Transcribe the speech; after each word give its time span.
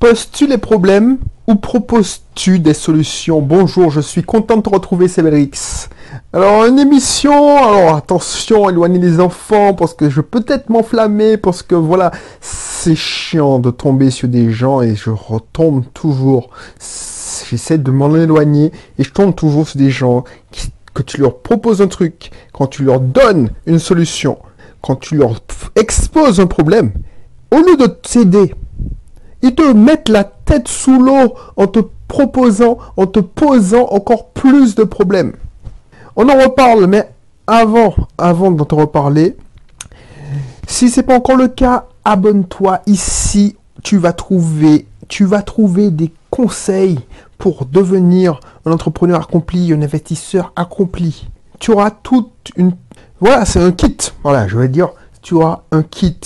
Poses-tu 0.00 0.46
les 0.46 0.56
problèmes 0.56 1.18
ou 1.46 1.56
proposes-tu 1.56 2.58
des 2.58 2.72
solutions? 2.72 3.42
Bonjour, 3.42 3.90
je 3.90 4.00
suis 4.00 4.22
content 4.22 4.56
de 4.56 4.62
te 4.62 4.70
retrouver, 4.70 5.08
Cébrix. 5.08 5.90
Alors, 6.32 6.64
une 6.64 6.78
émission, 6.78 7.58
alors 7.58 7.96
attention, 7.96 8.70
éloignez 8.70 8.98
les 8.98 9.20
enfants 9.20 9.74
parce 9.74 9.92
que 9.92 10.08
je 10.08 10.22
peux 10.22 10.40
peut-être 10.40 10.70
m'enflammer 10.70 11.36
parce 11.36 11.62
que 11.62 11.74
voilà, 11.74 12.12
c'est 12.40 12.94
chiant 12.94 13.58
de 13.58 13.70
tomber 13.70 14.10
sur 14.10 14.28
des 14.28 14.50
gens 14.50 14.80
et 14.80 14.96
je 14.96 15.10
retombe 15.10 15.84
toujours. 15.92 16.48
J'essaie 17.50 17.76
de 17.76 17.90
m'en 17.90 18.16
éloigner 18.16 18.72
et 18.98 19.04
je 19.04 19.12
tombe 19.12 19.36
toujours 19.36 19.68
sur 19.68 19.78
des 19.78 19.90
gens 19.90 20.24
que 20.94 21.02
tu 21.02 21.20
leur 21.20 21.40
proposes 21.40 21.82
un 21.82 21.88
truc, 21.88 22.30
quand 22.54 22.68
tu 22.68 22.84
leur 22.84 23.00
donnes 23.00 23.50
une 23.66 23.78
solution, 23.78 24.38
quand 24.80 24.96
tu 24.96 25.16
leur 25.16 25.40
exposes 25.76 26.40
un 26.40 26.46
problème, 26.46 26.92
au 27.52 27.58
lieu 27.58 27.76
de 27.76 27.86
t'aider, 27.86 28.54
ils 29.42 29.54
te 29.54 29.72
mettent 29.72 30.08
la 30.08 30.24
tête 30.24 30.68
sous 30.68 31.02
l'eau 31.02 31.34
en 31.56 31.66
te 31.66 31.80
proposant, 32.08 32.78
en 32.96 33.06
te 33.06 33.20
posant 33.20 33.86
encore 33.90 34.28
plus 34.30 34.74
de 34.74 34.84
problèmes. 34.84 35.32
On 36.16 36.28
en 36.28 36.38
reparle, 36.38 36.86
mais 36.86 37.08
avant, 37.46 37.94
avant 38.18 38.50
d'en 38.50 38.76
reparler, 38.76 39.36
si 40.66 40.90
c'est 40.90 41.02
pas 41.02 41.16
encore 41.16 41.36
le 41.36 41.48
cas, 41.48 41.86
abonne-toi. 42.04 42.80
Ici, 42.86 43.56
tu 43.82 43.98
vas 43.98 44.12
trouver, 44.12 44.86
tu 45.08 45.24
vas 45.24 45.42
trouver 45.42 45.90
des 45.90 46.12
conseils 46.30 46.98
pour 47.38 47.64
devenir 47.64 48.40
un 48.66 48.72
entrepreneur 48.72 49.22
accompli, 49.22 49.72
un 49.72 49.82
investisseur 49.82 50.52
accompli. 50.56 51.26
Tu 51.58 51.72
auras 51.72 51.90
toute 51.90 52.52
une, 52.56 52.72
voilà, 53.20 53.44
c'est 53.44 53.60
un 53.60 53.72
kit. 53.72 53.96
Voilà, 54.22 54.46
je 54.46 54.58
vais 54.58 54.68
dire, 54.68 54.90
tu 55.22 55.34
auras 55.34 55.62
un 55.72 55.82
kit 55.82 56.20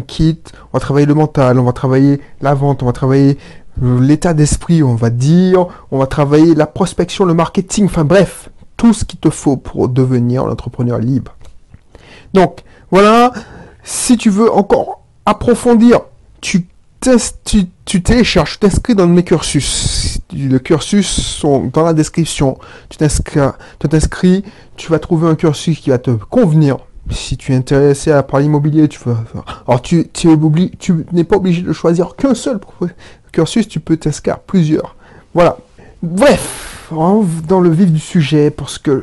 kit, 0.00 0.40
on 0.72 0.78
va 0.78 0.80
travailler 0.80 1.06
le 1.06 1.14
mental, 1.14 1.58
on 1.58 1.64
va 1.64 1.72
travailler 1.72 2.20
la 2.40 2.54
vente, 2.54 2.82
on 2.82 2.86
va 2.86 2.92
travailler 2.92 3.38
euh, 3.82 4.00
l'état 4.00 4.34
d'esprit, 4.34 4.82
on 4.82 4.94
va 4.94 5.10
dire, 5.10 5.66
on 5.90 5.98
va 5.98 6.06
travailler 6.06 6.54
la 6.54 6.66
prospection, 6.66 7.24
le 7.24 7.34
marketing, 7.34 7.86
enfin 7.86 8.04
bref, 8.04 8.50
tout 8.76 8.92
ce 8.92 9.04
qu'il 9.04 9.18
te 9.18 9.30
faut 9.30 9.56
pour 9.56 9.88
devenir 9.88 10.46
l'entrepreneur 10.46 10.98
libre. 10.98 11.34
Donc, 12.32 12.60
voilà, 12.90 13.32
si 13.82 14.16
tu 14.16 14.30
veux 14.30 14.52
encore 14.52 15.02
approfondir, 15.26 16.00
tu, 16.40 16.66
tu, 17.44 17.66
tu 17.84 18.02
télécharges, 18.02 18.54
tu 18.54 18.58
t'inscris 18.60 18.94
dans 18.94 19.06
mes 19.06 19.24
cursus. 19.24 20.18
Le 20.32 20.58
cursus 20.58 21.08
sont 21.08 21.70
dans 21.72 21.84
la 21.84 21.92
description. 21.92 22.58
Tu 22.88 22.98
t'inscris, 22.98 24.44
tu 24.76 24.90
vas 24.90 24.98
trouver 24.98 25.28
un 25.28 25.34
cursus 25.34 25.78
qui 25.78 25.90
va 25.90 25.98
te 25.98 26.10
convenir 26.10 26.78
si 27.10 27.36
tu 27.36 27.52
es 27.52 27.56
intéressé 27.56 28.10
à 28.10 28.22
par 28.22 28.40
l'immobilier, 28.40 28.88
tu 28.88 28.98
veux. 29.04 29.16
Alors 29.66 29.82
tu, 29.82 30.08
tu, 30.08 30.28
n'es 31.12 31.24
pas 31.24 31.36
obligé 31.36 31.62
de 31.62 31.72
choisir 31.72 32.16
qu'un 32.16 32.34
seul 32.34 32.58
cursus, 33.32 33.68
tu 33.68 33.80
peux 33.80 33.96
t'inscrire 33.96 34.38
plusieurs. 34.38 34.96
Voilà. 35.34 35.58
Bref, 36.02 36.90
dans 36.90 37.60
le 37.60 37.70
vif 37.70 37.90
du 37.90 37.98
sujet, 37.98 38.50
parce 38.50 38.78
que 38.78 39.02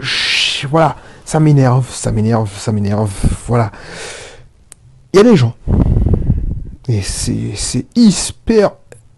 voilà, 0.70 0.96
ça 1.26 1.40
m'énerve, 1.40 1.90
ça 1.92 2.12
m'énerve, 2.12 2.50
ça 2.58 2.72
m'énerve. 2.72 3.12
Voilà. 3.48 3.72
Il 5.14 5.18
y 5.18 5.20
a 5.20 5.24
des 5.24 5.36
gens. 5.36 5.56
Et 6.88 7.02
c'est 7.02 7.86
hyper 7.96 8.72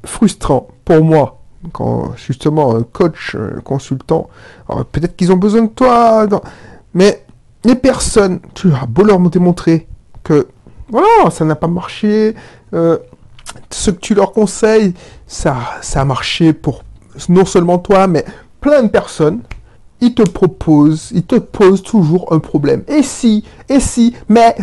frustrant 0.06 0.68
pour 0.84 1.04
moi 1.04 1.40
quand 1.72 2.14
justement 2.18 2.82
coach, 2.84 3.38
consultant, 3.64 4.30
peut-être 4.92 5.16
qu'ils 5.16 5.32
ont 5.32 5.38
besoin 5.38 5.64
de 5.64 5.70
toi, 5.70 6.28
mais 6.94 7.23
les 7.66 7.76
personnes, 7.76 8.40
tu 8.54 8.74
as 8.74 8.86
beau 8.86 9.04
leur 9.04 9.20
démontrer 9.30 9.88
que 10.24 10.48
voilà, 10.90 11.30
ça 11.32 11.46
n'a 11.46 11.56
pas 11.56 11.68
marché, 11.68 12.36
euh, 12.74 12.98
ce 13.70 13.92
que 13.92 14.00
tu 14.00 14.14
leur 14.14 14.32
conseilles, 14.32 14.94
ça, 15.28 15.56
ça 15.82 16.02
a 16.02 16.06
marché 16.06 16.54
pour 16.54 16.84
non 17.30 17.46
seulement 17.46 17.78
toi, 17.80 18.08
mais 18.08 18.26
plein 18.62 18.84
de 18.84 18.90
personnes. 18.90 19.42
Ils 20.02 20.14
te 20.14 20.24
proposent, 20.24 21.12
ils 21.14 21.24
te 21.24 21.36
posent 21.36 21.82
toujours 21.82 22.34
un 22.34 22.40
problème. 22.40 22.84
Et 22.88 23.04
si, 23.04 23.46
et 23.70 23.80
si, 23.80 24.14
mais 24.28 24.56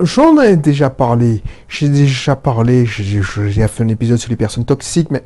j'en 0.00 0.40
ai 0.40 0.56
déjà 0.56 0.90
parlé. 0.90 1.42
J'ai 1.68 1.88
déjà 1.88 2.34
parlé, 2.34 2.86
j'ai 2.86 3.22
fait 3.22 3.84
un 3.84 3.88
épisode 3.88 4.18
sur 4.18 4.30
les 4.30 4.36
personnes 4.36 4.64
toxiques, 4.64 5.10
mais 5.10 5.22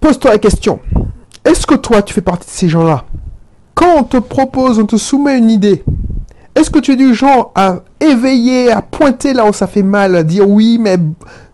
pose-toi 0.00 0.30
la 0.30 0.38
question. 0.38 0.80
Est-ce 1.44 1.66
que 1.66 1.74
toi, 1.74 2.00
tu 2.02 2.14
fais 2.14 2.22
partie 2.22 2.46
de 2.46 2.52
ces 2.52 2.68
gens-là? 2.68 3.04
Quand 3.78 3.94
on 3.96 4.02
te 4.02 4.16
propose, 4.16 4.80
on 4.80 4.86
te 4.86 4.96
soumet 4.96 5.38
une 5.38 5.50
idée, 5.50 5.84
est-ce 6.56 6.68
que 6.68 6.80
tu 6.80 6.94
es 6.94 6.96
du 6.96 7.14
genre 7.14 7.52
à 7.54 7.76
éveiller, 8.00 8.72
à 8.72 8.82
pointer 8.82 9.32
là 9.32 9.46
où 9.48 9.52
ça 9.52 9.68
fait 9.68 9.84
mal, 9.84 10.16
à 10.16 10.24
dire 10.24 10.50
oui, 10.50 10.78
mais 10.80 10.98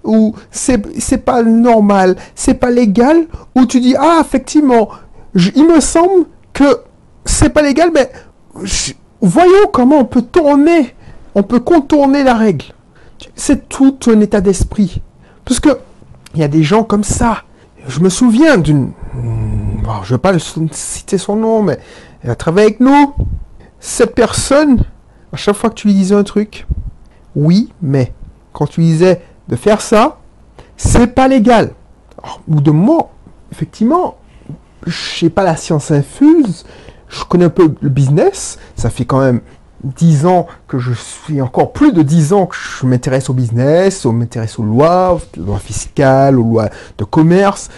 ou 0.04 0.34
c'est 0.50 1.18
pas 1.22 1.42
normal, 1.42 2.16
c'est 2.34 2.54
pas 2.54 2.70
légal, 2.70 3.26
ou 3.54 3.66
tu 3.66 3.78
dis 3.78 3.94
ah 3.98 4.22
effectivement, 4.22 4.88
il 5.34 5.68
me 5.68 5.80
semble 5.80 6.24
que 6.54 6.78
c'est 7.26 7.50
pas 7.50 7.60
légal, 7.60 7.90
mais 7.92 8.10
voyons 9.20 9.66
comment 9.70 9.98
on 9.98 10.06
peut 10.06 10.22
tourner, 10.22 10.94
on 11.34 11.42
peut 11.42 11.60
contourner 11.60 12.24
la 12.24 12.34
règle. 12.34 12.64
C'est 13.36 13.68
tout 13.68 13.98
un 14.06 14.20
état 14.20 14.40
d'esprit, 14.40 15.02
parce 15.44 15.60
que 15.60 15.76
il 16.34 16.40
y 16.40 16.44
a 16.44 16.48
des 16.48 16.62
gens 16.62 16.84
comme 16.84 17.04
ça. 17.04 17.42
Je 17.86 18.00
me 18.00 18.08
souviens 18.08 18.56
d'une, 18.56 18.92
je 20.04 20.14
ne 20.14 20.16
vais 20.16 20.18
pas 20.18 20.32
citer 20.72 21.18
son 21.18 21.36
nom, 21.36 21.60
mais 21.62 21.78
elle 22.24 22.36
travaille 22.36 22.64
avec 22.64 22.80
nous. 22.80 23.14
Cette 23.80 24.14
personne, 24.14 24.84
à 25.32 25.36
chaque 25.36 25.56
fois 25.56 25.70
que 25.70 25.74
tu 25.74 25.88
lui 25.88 25.94
disais 25.94 26.14
un 26.14 26.24
truc, 26.24 26.66
oui, 27.36 27.72
mais 27.82 28.12
quand 28.52 28.66
tu 28.66 28.80
lui 28.80 28.88
disais 28.88 29.20
de 29.48 29.56
faire 29.56 29.80
ça, 29.80 30.18
c'est 30.76 31.08
pas 31.08 31.28
légal. 31.28 31.72
ou 32.48 32.60
de 32.60 32.70
moi, 32.70 33.10
effectivement, 33.52 34.16
je 34.86 35.24
n'ai 35.24 35.30
pas 35.30 35.44
la 35.44 35.56
science 35.56 35.90
infuse, 35.90 36.64
je 37.08 37.24
connais 37.24 37.44
un 37.44 37.50
peu 37.50 37.74
le 37.80 37.88
business, 37.90 38.58
ça 38.74 38.88
fait 38.90 39.04
quand 39.04 39.20
même 39.20 39.40
10 39.84 40.24
ans 40.26 40.46
que 40.66 40.78
je 40.78 40.92
suis 40.92 41.42
encore 41.42 41.72
plus 41.72 41.92
de 41.92 42.02
10 42.02 42.32
ans 42.32 42.46
que 42.46 42.56
je 42.56 42.86
m'intéresse 42.86 43.28
au 43.28 43.34
business, 43.34 44.02
je 44.04 44.08
m'intéresse 44.08 44.58
aux 44.58 44.62
lois, 44.62 45.14
aux 45.14 45.40
lois 45.40 45.58
fiscales, 45.58 46.38
aux 46.38 46.44
lois 46.44 46.70
de 46.96 47.04
commerce. 47.04 47.68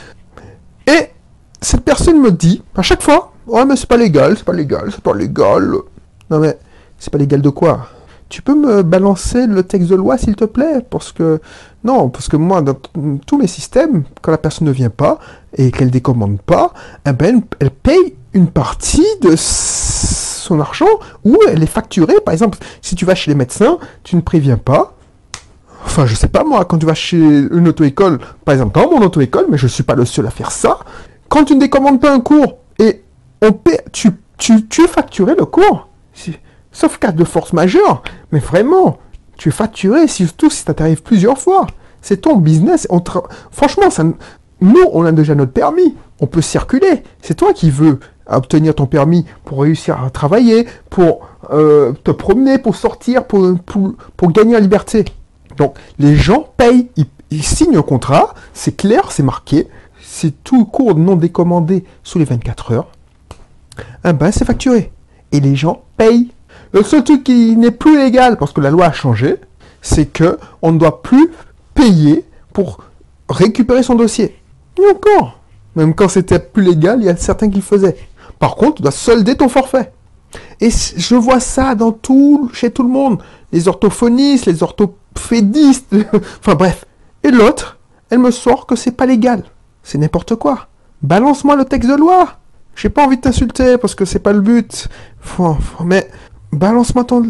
Et 0.86 1.10
cette 1.60 1.84
personne 1.84 2.20
me 2.20 2.30
dit, 2.30 2.62
à 2.76 2.82
chaque 2.82 3.02
fois, 3.02 3.32
Ouais, 3.46 3.64
mais 3.64 3.76
c'est 3.76 3.88
pas 3.88 3.96
légal, 3.96 4.34
c'est 4.36 4.44
pas 4.44 4.52
légal, 4.52 4.90
c'est 4.90 5.00
pas 5.00 5.14
légal. 5.14 5.70
Non, 6.30 6.38
mais 6.40 6.58
c'est 6.98 7.12
pas 7.12 7.18
légal 7.18 7.40
de 7.40 7.50
quoi? 7.50 7.88
Tu 8.28 8.42
peux 8.42 8.56
me 8.56 8.82
balancer 8.82 9.46
le 9.46 9.62
texte 9.62 9.88
de 9.88 9.94
loi, 9.94 10.18
s'il 10.18 10.34
te 10.34 10.44
plaît? 10.44 10.84
Parce 10.90 11.12
que. 11.12 11.40
Non, 11.84 12.08
parce 12.08 12.28
que 12.28 12.36
moi, 12.36 12.60
dans 12.60 12.74
tous 13.24 13.38
mes 13.38 13.46
systèmes, 13.46 14.02
quand 14.20 14.32
la 14.32 14.38
personne 14.38 14.66
ne 14.66 14.72
vient 14.72 14.90
pas 14.90 15.20
et 15.56 15.70
qu'elle 15.70 15.90
décommande 15.90 16.40
pas, 16.40 16.72
eh 17.08 17.12
ben, 17.12 17.42
elle 17.60 17.70
paye 17.70 18.16
une 18.32 18.48
partie 18.48 19.06
de 19.22 19.36
son 19.36 20.58
argent 20.58 20.88
ou 21.24 21.38
elle 21.48 21.62
est 21.62 21.66
facturée. 21.66 22.20
Par 22.24 22.32
exemple, 22.32 22.58
si 22.82 22.96
tu 22.96 23.04
vas 23.04 23.14
chez 23.14 23.30
les 23.30 23.36
médecins, 23.36 23.78
tu 24.02 24.16
ne 24.16 24.22
préviens 24.22 24.58
pas. 24.58 24.94
Enfin, 25.84 26.04
je 26.04 26.16
sais 26.16 26.26
pas 26.26 26.42
moi, 26.42 26.64
quand 26.64 26.78
tu 26.78 26.86
vas 26.86 26.94
chez 26.94 27.16
une 27.16 27.68
auto-école, 27.68 28.18
par 28.44 28.54
exemple, 28.54 28.74
dans 28.74 28.90
mon 28.90 29.06
auto-école, 29.06 29.46
mais 29.48 29.56
je 29.56 29.68
suis 29.68 29.84
pas 29.84 29.94
le 29.94 30.04
seul 30.04 30.26
à 30.26 30.30
faire 30.30 30.50
ça, 30.50 30.80
quand 31.28 31.44
tu 31.44 31.54
ne 31.54 31.60
décommandes 31.60 32.00
pas 32.00 32.12
un 32.12 32.18
cours 32.18 32.58
et 32.80 33.04
tu, 33.92 34.10
tu, 34.38 34.84
es 34.84 34.88
facturé 34.88 35.34
le 35.38 35.44
cours. 35.44 35.88
Sauf 36.72 36.98
cas 36.98 37.12
de 37.12 37.24
force 37.24 37.52
majeure. 37.52 38.02
Mais 38.32 38.38
vraiment, 38.38 38.98
tu 39.36 39.48
es 39.48 39.52
facturé, 39.52 40.08
surtout 40.08 40.50
si 40.50 40.62
ça 40.62 40.74
t'arrive 40.74 41.02
plusieurs 41.02 41.38
fois. 41.38 41.66
C'est 42.02 42.18
ton 42.18 42.36
business. 42.36 42.86
Franchement, 43.50 43.88
nous, 44.60 44.84
on 44.92 45.04
a 45.04 45.12
déjà 45.12 45.34
notre 45.34 45.52
permis. 45.52 45.94
On 46.20 46.26
peut 46.26 46.42
circuler. 46.42 47.02
C'est 47.20 47.34
toi 47.34 47.52
qui 47.52 47.70
veux 47.70 48.00
obtenir 48.26 48.74
ton 48.74 48.86
permis 48.86 49.24
pour 49.44 49.62
réussir 49.62 50.02
à 50.02 50.10
travailler, 50.10 50.66
pour 50.90 51.28
euh, 51.50 51.92
te 52.04 52.10
promener, 52.10 52.58
pour 52.58 52.76
sortir, 52.76 53.24
pour, 53.24 54.32
gagner 54.32 54.56
en 54.56 54.60
liberté. 54.60 55.04
Donc, 55.56 55.76
les 55.98 56.16
gens 56.16 56.48
payent, 56.56 56.88
ils, 56.96 57.06
ils 57.30 57.42
signent 57.42 57.76
un 57.76 57.82
contrat, 57.82 58.34
c'est 58.52 58.76
clair, 58.76 59.12
c'est 59.12 59.22
marqué, 59.22 59.68
c'est 60.02 60.42
tout 60.44 60.64
cours 60.64 60.96
non 60.96 61.16
décommandé 61.16 61.84
sous 62.02 62.18
les 62.18 62.24
24 62.24 62.72
heures 62.72 62.88
un 64.04 64.12
ben 64.12 64.30
c'est 64.30 64.44
facturé. 64.44 64.92
Et 65.32 65.40
les 65.40 65.56
gens 65.56 65.82
payent. 65.96 66.30
Le 66.72 66.82
seul 66.82 67.04
truc 67.04 67.24
qui 67.24 67.56
n'est 67.56 67.70
plus 67.70 67.98
légal, 67.98 68.36
parce 68.36 68.52
que 68.52 68.60
la 68.60 68.70
loi 68.70 68.86
a 68.86 68.92
changé, 68.92 69.36
c'est 69.82 70.06
que 70.06 70.38
on 70.62 70.72
ne 70.72 70.78
doit 70.78 71.02
plus 71.02 71.30
payer 71.74 72.24
pour 72.52 72.78
récupérer 73.28 73.82
son 73.82 73.94
dossier. 73.94 74.36
Et 74.78 74.90
encore, 74.90 75.40
même 75.74 75.94
quand 75.94 76.08
c'était 76.08 76.38
plus 76.38 76.62
légal, 76.62 76.98
il 77.00 77.06
y 77.06 77.08
a 77.08 77.16
certains 77.16 77.48
qui 77.48 77.56
le 77.56 77.62
faisaient. 77.62 77.96
Par 78.38 78.56
contre, 78.56 78.76
tu 78.76 78.82
dois 78.82 78.90
solder 78.90 79.36
ton 79.36 79.48
forfait. 79.48 79.92
Et 80.60 80.70
je 80.70 81.14
vois 81.14 81.40
ça 81.40 81.74
dans 81.74 81.92
tout, 81.92 82.50
chez 82.52 82.70
tout 82.70 82.82
le 82.82 82.88
monde. 82.88 83.22
Les 83.52 83.68
orthophonistes, 83.68 84.46
les 84.46 84.62
orthophédistes, 84.62 85.94
enfin 86.40 86.54
bref. 86.54 86.84
Et 87.22 87.30
l'autre, 87.30 87.78
elle 88.10 88.18
me 88.18 88.30
sort 88.30 88.66
que 88.66 88.76
c'est 88.76 88.92
pas 88.92 89.06
légal. 89.06 89.44
C'est 89.82 89.98
n'importe 89.98 90.34
quoi. 90.36 90.68
Balance-moi 91.02 91.56
le 91.56 91.64
texte 91.64 91.90
de 91.90 91.96
loi. 91.96 92.38
J'ai 92.76 92.90
pas 92.90 93.04
envie 93.04 93.16
de 93.16 93.22
t'insulter 93.22 93.78
parce 93.78 93.94
que 93.94 94.04
c'est 94.04 94.20
pas 94.20 94.32
le 94.32 94.40
but. 94.40 94.88
mais 95.84 96.08
balance-moi 96.52 97.04
ton 97.04 97.22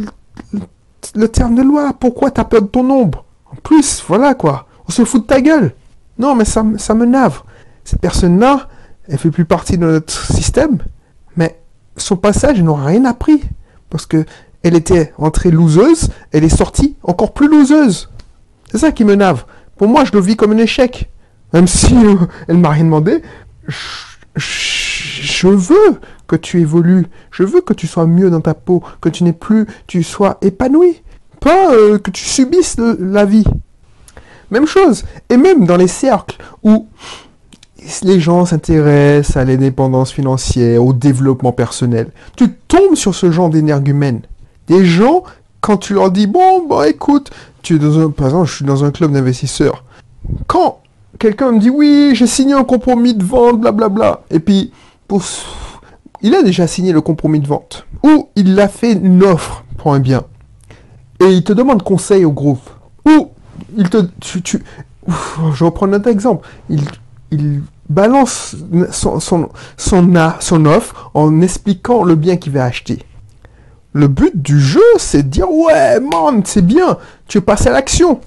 le 1.14 1.28
terme 1.28 1.54
de 1.54 1.62
loi. 1.62 1.94
Pourquoi 1.98 2.30
t'as 2.30 2.44
peur 2.44 2.62
de 2.62 2.66
ton 2.66 2.90
ombre? 2.90 3.24
En 3.50 3.56
plus, 3.56 4.02
voilà 4.06 4.34
quoi. 4.34 4.66
On 4.88 4.92
se 4.92 5.04
fout 5.04 5.22
de 5.22 5.26
ta 5.26 5.40
gueule. 5.40 5.74
Non, 6.18 6.34
mais 6.34 6.44
ça, 6.44 6.64
ça 6.78 6.94
me 6.94 7.06
navre. 7.06 7.46
Cette 7.84 8.00
personne-là, 8.00 8.68
elle 9.08 9.18
fait 9.18 9.30
plus 9.30 9.44
partie 9.44 9.78
de 9.78 9.86
notre 9.86 10.12
système, 10.32 10.78
mais 11.36 11.60
son 11.96 12.16
passage, 12.16 12.60
n'aura 12.62 12.86
rien 12.86 13.04
appris. 13.04 13.42
Parce 13.88 14.06
que 14.06 14.24
elle 14.62 14.74
était 14.74 15.12
entrée 15.16 15.52
loseuse, 15.52 16.08
elle 16.32 16.42
est 16.42 16.56
sortie 16.56 16.96
encore 17.04 17.32
plus 17.32 17.48
loseuse. 17.48 18.10
C'est 18.70 18.78
ça 18.78 18.90
qui 18.90 19.04
me 19.04 19.14
nave. 19.14 19.44
Pour 19.76 19.86
moi, 19.86 20.04
je 20.04 20.12
le 20.12 20.20
vis 20.20 20.36
comme 20.36 20.52
un 20.52 20.58
échec. 20.58 21.08
Même 21.52 21.68
si 21.68 21.94
elle 22.48 22.58
m'a 22.58 22.70
rien 22.70 22.84
demandé, 22.84 23.22
veux 25.48 26.00
que 26.26 26.36
tu 26.36 26.60
évolues. 26.60 27.06
Je 27.30 27.42
veux 27.42 27.60
que 27.60 27.74
tu 27.74 27.86
sois 27.86 28.06
mieux 28.06 28.30
dans 28.30 28.40
ta 28.40 28.54
peau, 28.54 28.82
que 29.00 29.08
tu 29.08 29.24
n'es 29.24 29.32
plus, 29.32 29.66
tu 29.86 30.02
sois 30.02 30.38
épanoui. 30.42 31.02
Pas 31.40 31.72
euh, 31.72 31.98
que 31.98 32.10
tu 32.10 32.24
subisses 32.24 32.76
la 32.78 33.24
vie. 33.24 33.44
Même 34.50 34.66
chose. 34.66 35.04
Et 35.28 35.36
même 35.36 35.66
dans 35.66 35.76
les 35.76 35.88
cercles 35.88 36.36
où 36.62 36.86
les 38.02 38.20
gens 38.20 38.46
s'intéressent 38.46 39.36
à 39.36 39.44
l'indépendance 39.44 40.12
financière, 40.12 40.84
au 40.84 40.92
développement 40.92 41.52
personnel, 41.52 42.10
tu 42.36 42.52
tombes 42.68 42.94
sur 42.94 43.14
ce 43.14 43.30
genre 43.30 43.50
d'énergumène. 43.50 44.22
Des 44.66 44.84
gens, 44.84 45.22
quand 45.60 45.76
tu 45.76 45.94
leur 45.94 46.10
dis, 46.10 46.26
bon, 46.26 46.66
bah 46.66 46.88
écoute, 46.88 47.30
tu 47.62 47.76
es 47.76 47.78
dans 47.78 47.98
un, 47.98 48.10
par 48.10 48.28
exemple, 48.28 48.48
je 48.48 48.56
suis 48.56 48.64
dans 48.64 48.84
un 48.84 48.90
club 48.90 49.12
d'investisseurs. 49.12 49.84
Quand 50.46 50.80
quelqu'un 51.18 51.52
me 51.52 51.58
dit, 51.58 51.70
oui, 51.70 52.12
j'ai 52.14 52.26
signé 52.26 52.54
un 52.54 52.64
compromis 52.64 53.14
de 53.14 53.24
vente, 53.24 53.60
blablabla, 53.60 54.22
et 54.30 54.40
puis, 54.40 54.72
il 56.22 56.34
a 56.34 56.42
déjà 56.42 56.66
signé 56.66 56.92
le 56.92 57.00
compromis 57.00 57.40
de 57.40 57.46
vente, 57.46 57.86
ou 58.02 58.28
il 58.36 58.58
a 58.60 58.68
fait 58.68 58.92
une 58.92 59.22
offre 59.22 59.64
pour 59.76 59.94
un 59.94 60.00
bien, 60.00 60.24
et 61.20 61.26
il 61.26 61.44
te 61.44 61.52
demande 61.52 61.82
conseil 61.82 62.24
au 62.24 62.32
groupe, 62.32 62.68
ou 63.06 63.30
il 63.76 63.88
te, 63.88 63.98
tu, 64.20 64.62
je 65.54 65.64
reprends 65.64 65.86
un 65.86 65.94
autre 65.94 66.08
exemple, 66.08 66.48
il, 66.68 66.82
balance 67.88 68.56
son, 68.90 70.66
offre 70.66 71.10
en 71.14 71.40
expliquant 71.40 72.02
le 72.02 72.16
bien 72.16 72.36
qu'il 72.36 72.52
va 72.52 72.64
acheter. 72.64 72.98
Le 73.92 74.08
but 74.08 74.36
du 74.36 74.60
jeu, 74.60 74.80
c'est 74.98 75.22
de 75.22 75.28
dire 75.28 75.50
ouais, 75.50 76.00
man, 76.00 76.42
c'est 76.44 76.66
bien, 76.66 76.98
tu 77.28 77.40
passes 77.40 77.66
à 77.66 77.70
l'action. 77.70 78.20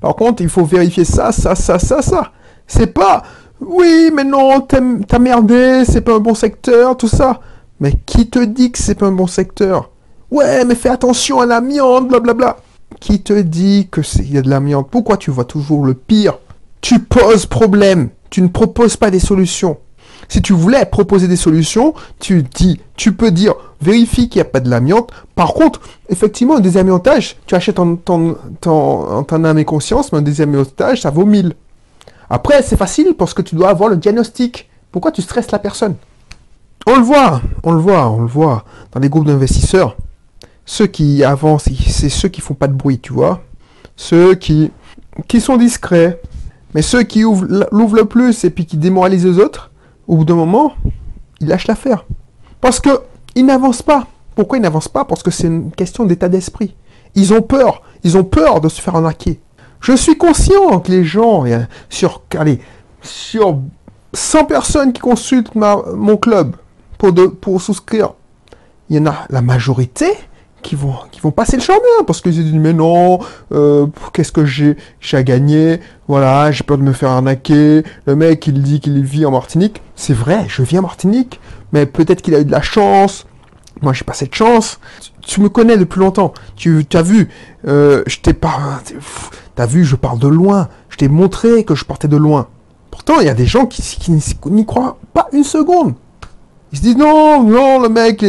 Par 0.00 0.14
contre, 0.14 0.42
il 0.42 0.48
faut 0.48 0.64
vérifier 0.64 1.04
ça, 1.04 1.32
ça, 1.32 1.54
ça, 1.54 1.78
ça, 1.78 2.02
ça. 2.02 2.32
C'est 2.66 2.92
pas 2.92 3.22
oui, 3.60 4.10
mais 4.14 4.24
non, 4.24 4.60
t'as 4.60 5.18
merdé, 5.18 5.84
c'est 5.84 6.00
pas 6.00 6.14
un 6.14 6.20
bon 6.20 6.34
secteur, 6.34 6.96
tout 6.96 7.08
ça. 7.08 7.40
Mais 7.80 7.92
qui 8.06 8.28
te 8.28 8.38
dit 8.38 8.70
que 8.70 8.78
c'est 8.78 8.94
pas 8.94 9.06
un 9.06 9.12
bon 9.12 9.26
secteur? 9.26 9.90
Ouais, 10.30 10.64
mais 10.64 10.74
fais 10.74 10.88
attention 10.88 11.40
à 11.40 11.46
l'amiante, 11.46 12.08
blablabla. 12.08 12.56
Qui 13.00 13.20
te 13.22 13.32
dit 13.40 13.88
que 13.90 14.00
il 14.20 14.32
y 14.32 14.38
a 14.38 14.42
de 14.42 14.48
l'amiante 14.48 14.88
Pourquoi 14.90 15.16
tu 15.16 15.30
vois 15.30 15.44
toujours 15.44 15.84
le 15.84 15.94
pire? 15.94 16.38
Tu 16.80 17.00
poses 17.00 17.46
problème, 17.46 18.10
tu 18.30 18.42
ne 18.42 18.48
proposes 18.48 18.96
pas 18.96 19.10
des 19.10 19.20
solutions. 19.20 19.78
Si 20.28 20.42
tu 20.42 20.52
voulais 20.52 20.84
proposer 20.84 21.26
des 21.26 21.36
solutions, 21.36 21.94
tu 22.20 22.42
dis, 22.42 22.80
tu 22.96 23.12
peux 23.12 23.30
dire, 23.30 23.54
vérifie 23.80 24.28
qu'il 24.28 24.40
n'y 24.40 24.46
a 24.46 24.50
pas 24.50 24.60
de 24.60 24.68
l'amiante. 24.68 25.10
Par 25.34 25.54
contre, 25.54 25.80
effectivement, 26.10 26.56
un 26.56 26.60
désamiantage, 26.60 27.36
tu 27.46 27.54
achètes 27.54 27.78
en 27.78 27.96
ton, 27.96 28.36
âme 29.30 29.58
et 29.58 29.64
conscience, 29.64 30.12
mais 30.12 30.18
un 30.18 30.22
désamiantage, 30.22 31.02
ça 31.02 31.10
vaut 31.10 31.24
1000. 31.24 31.54
Après, 32.28 32.62
c'est 32.62 32.76
facile 32.76 33.14
parce 33.16 33.32
que 33.32 33.40
tu 33.40 33.54
dois 33.54 33.70
avoir 33.70 33.88
le 33.88 33.96
diagnostic. 33.96 34.68
Pourquoi 34.92 35.12
tu 35.12 35.22
stresses 35.22 35.50
la 35.50 35.58
personne? 35.58 35.94
On 36.86 36.96
le 36.96 37.02
voit, 37.02 37.40
on 37.62 37.72
le 37.72 37.80
voit, 37.80 38.08
on 38.10 38.20
le 38.20 38.28
voit 38.28 38.64
dans 38.92 39.00
les 39.00 39.08
groupes 39.08 39.26
d'investisseurs. 39.26 39.96
Ceux 40.66 40.86
qui 40.86 41.24
avancent, 41.24 41.68
c'est 41.86 42.10
ceux 42.10 42.28
qui 42.28 42.42
font 42.42 42.54
pas 42.54 42.68
de 42.68 42.74
bruit, 42.74 42.98
tu 42.98 43.14
vois. 43.14 43.40
Ceux 43.96 44.34
qui, 44.34 44.70
sont 45.40 45.56
discrets. 45.56 46.20
Mais 46.74 46.82
ceux 46.82 47.02
qui 47.02 47.24
ouvrent, 47.24 47.46
l'ouvrent 47.72 47.96
le 47.96 48.04
plus 48.04 48.44
et 48.44 48.50
puis 48.50 48.66
qui 48.66 48.76
démoralisent 48.76 49.24
les 49.24 49.38
autres, 49.38 49.70
au 50.08 50.16
bout 50.16 50.24
d'un 50.24 50.34
moment, 50.34 50.72
ils 51.40 51.46
lâchent 51.46 51.68
l'affaire. 51.68 52.04
Parce 52.60 52.80
que 52.80 52.90
ils 53.34 53.46
n'avancent 53.46 53.82
pas. 53.82 54.06
Pourquoi 54.34 54.58
ils 54.58 54.62
n'avancent 54.62 54.88
pas? 54.88 55.04
Parce 55.04 55.22
que 55.22 55.30
c'est 55.30 55.46
une 55.46 55.70
question 55.70 56.04
d'état 56.04 56.28
d'esprit. 56.28 56.74
Ils 57.14 57.32
ont 57.32 57.42
peur. 57.42 57.82
Ils 58.02 58.16
ont 58.16 58.24
peur 58.24 58.60
de 58.60 58.68
se 58.68 58.80
faire 58.80 58.96
arnaquer. 58.96 59.40
Je 59.80 59.92
suis 59.92 60.16
conscient 60.16 60.80
que 60.80 60.90
les 60.90 61.04
gens, 61.04 61.44
sur, 61.88 62.22
allez, 62.36 62.60
sur 63.00 63.60
100 64.12 64.44
personnes 64.46 64.92
qui 64.92 65.00
consultent 65.00 65.54
mon 65.54 66.16
club 66.16 66.56
pour, 66.96 67.12
de, 67.12 67.26
pour 67.26 67.60
souscrire, 67.60 68.14
il 68.90 68.96
y 68.96 68.98
en 68.98 69.06
a 69.06 69.26
la 69.28 69.42
majorité 69.42 70.06
qui 70.62 70.74
vont, 70.74 70.94
qui 71.10 71.20
vont 71.20 71.30
passer 71.30 71.56
le 71.56 71.62
chemin 71.62 72.04
parce 72.06 72.20
qu'ils 72.20 72.32
disent 72.32 72.52
mais 72.52 72.72
non, 72.72 73.18
euh, 73.52 73.86
qu'est-ce 74.12 74.32
que 74.32 74.44
j'ai, 74.44 74.76
à 75.12 75.22
gagner, 75.22 75.80
voilà, 76.08 76.50
j'ai 76.50 76.64
peur 76.64 76.78
de 76.78 76.82
me 76.82 76.92
faire 76.92 77.10
arnaquer. 77.10 77.82
Le 78.06 78.16
mec 78.16 78.46
il 78.46 78.62
dit 78.62 78.80
qu'il 78.80 79.02
vit 79.02 79.24
en 79.26 79.30
Martinique, 79.30 79.82
c'est 79.96 80.14
vrai, 80.14 80.44
je 80.48 80.62
vis 80.62 80.78
en 80.78 80.82
Martinique, 80.82 81.40
mais 81.72 81.86
peut-être 81.86 82.22
qu'il 82.22 82.34
a 82.34 82.40
eu 82.40 82.44
de 82.44 82.52
la 82.52 82.62
chance. 82.62 83.26
Moi 83.80 83.92
j'ai 83.92 84.04
pas 84.04 84.14
cette 84.14 84.34
chance. 84.34 84.80
Tu, 85.22 85.40
me 85.40 85.48
connais 85.48 85.76
depuis 85.76 86.00
longtemps. 86.00 86.32
Tu 86.56 86.84
as 86.94 87.02
vu, 87.02 87.28
euh, 87.66 88.02
je 88.06 88.18
t'ai 88.18 88.32
pas, 88.32 88.80
t'as 89.54 89.66
vu, 89.66 89.84
je 89.84 89.94
parle 89.94 90.18
de 90.18 90.28
loin. 90.28 90.68
Je 90.88 90.96
t'ai 90.96 91.08
montré 91.08 91.64
que 91.64 91.74
je 91.74 91.84
partais 91.84 92.08
de 92.08 92.16
loin. 92.16 92.48
Pourtant 92.90 93.20
il 93.20 93.26
y 93.26 93.30
a 93.30 93.34
des 93.34 93.46
gens 93.46 93.66
qui, 93.66 93.82
qui 93.82 94.10
n'y 94.10 94.66
croient 94.66 94.98
pas 95.14 95.28
une 95.32 95.44
seconde. 95.44 95.94
Ils 96.72 96.78
se 96.78 96.82
disent 96.82 96.96
non, 96.96 97.42
non, 97.44 97.80
le 97.80 97.88
mec, 97.88 98.24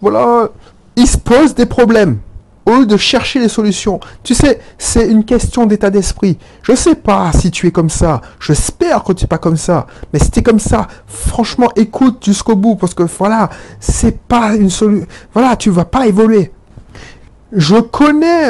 voilà 0.00 0.50
il 0.96 1.06
se 1.06 1.18
pose 1.18 1.54
des 1.54 1.66
problèmes 1.66 2.18
au 2.66 2.76
lieu 2.78 2.86
de 2.86 2.96
chercher 2.96 3.40
les 3.40 3.48
solutions. 3.48 4.00
Tu 4.22 4.34
sais, 4.34 4.60
c'est 4.78 5.06
une 5.08 5.24
question 5.24 5.66
d'état 5.66 5.90
d'esprit. 5.90 6.38
Je 6.62 6.74
sais 6.74 6.94
pas 6.94 7.30
si 7.32 7.50
tu 7.50 7.66
es 7.66 7.70
comme 7.70 7.90
ça. 7.90 8.20
J'espère 8.40 9.04
que 9.04 9.12
tu 9.12 9.24
es 9.24 9.26
pas 9.26 9.38
comme 9.38 9.56
ça. 9.56 9.86
Mais 10.12 10.18
si 10.18 10.30
tu 10.30 10.40
es 10.40 10.42
comme 10.42 10.58
ça, 10.58 10.88
franchement, 11.06 11.70
écoute 11.76 12.24
jusqu'au 12.24 12.56
bout 12.56 12.76
parce 12.76 12.94
que 12.94 13.02
voilà, 13.02 13.50
c'est 13.80 14.18
pas 14.18 14.54
une 14.54 14.70
solution. 14.70 15.06
Voilà, 15.32 15.56
tu 15.56 15.70
vas 15.70 15.84
pas 15.84 16.06
évoluer. 16.06 16.52
Je 17.52 17.76
connais, 17.76 18.48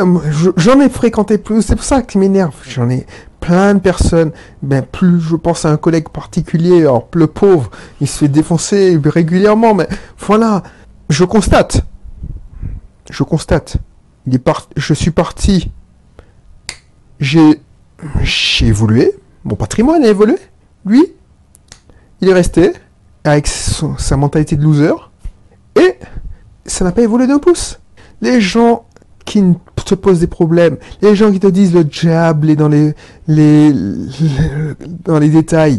j'en 0.57 0.81
ai 0.81 0.89
fréquenté 0.89 1.39
plus. 1.39 1.63
C'est 1.63 1.77
pour 1.77 1.85
ça 1.85 2.01
que 2.01 2.13
tu 2.13 2.19
m'énerve. 2.19 2.55
J'en 2.67 2.89
ai 2.89 3.07
plein 3.41 3.75
de 3.75 3.81
personnes. 3.81 4.31
Ben, 4.63 4.83
plus 4.83 5.21
je 5.21 5.37
pense 5.37 5.65
à 5.65 5.71
un 5.71 5.77
collègue 5.77 6.09
particulier, 6.09 6.83
alors 6.83 7.09
le 7.13 7.27
pauvre, 7.27 7.71
il 8.01 8.09
se 8.09 8.19
fait 8.19 8.29
défoncer 8.29 8.99
régulièrement. 9.05 9.75
Mais 9.75 9.89
voilà, 10.19 10.63
je 11.11 11.25
constate 11.25 11.85
je 13.15 13.23
constate. 13.23 13.77
Je 14.77 14.95
suis 14.95 15.11
parti. 15.11 15.71
J'ai, 17.21 17.61
j'ai 18.23 18.67
évolué. 18.67 19.13
Mon 19.45 19.55
patrimoine 19.55 20.05
a 20.05 20.09
évolué. 20.09 20.37
Lui, 20.85 21.05
il 22.21 22.29
est 22.29 22.33
resté 22.33 22.73
avec 23.23 23.47
sa 23.47 24.17
mentalité 24.17 24.57
de 24.57 24.63
loser. 24.63 24.95
Et 25.77 25.97
ça 26.67 26.85
n'a 26.85 26.93
pas 26.93 27.03
évolué 27.03 27.27
d'un 27.27 27.39
pouce. 27.39 27.79
Les 28.21 28.41
gens 28.41 28.85
qui 29.25 29.43
te 29.85 29.95
posent 29.95 30.21
des 30.21 30.27
problèmes, 30.27 30.77
les 31.01 31.15
gens 31.15 31.31
qui 31.31 31.41
te 31.41 31.47
disent 31.47 31.73
le 31.73 31.85
diable 31.85 32.51
est 32.51 32.57
dans 32.57 32.69
les, 32.69 32.95
les, 33.29 33.73
dans 35.05 35.19
les 35.19 35.29
détails. 35.29 35.79